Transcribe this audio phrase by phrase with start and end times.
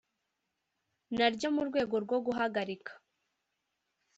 [1.17, 2.91] Naryo mu rwego rwo guhagarika